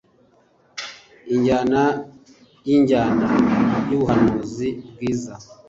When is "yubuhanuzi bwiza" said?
3.89-5.33